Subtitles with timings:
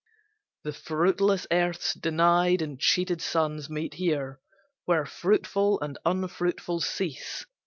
[0.63, 4.39] The fruitless earth's denied and cheated sons Meet here,
[4.85, 7.45] where fruitful and unfruitful cease.